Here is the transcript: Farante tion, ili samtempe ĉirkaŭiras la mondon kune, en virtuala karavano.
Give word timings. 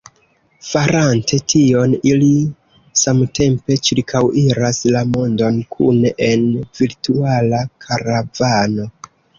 Farante 0.67 1.37
tion, 1.53 1.93
ili 2.13 2.29
samtempe 3.03 3.79
ĉirkaŭiras 3.89 4.83
la 4.97 5.07
mondon 5.13 5.63
kune, 5.77 6.17
en 6.33 6.51
virtuala 6.83 7.67
karavano. 7.87 8.95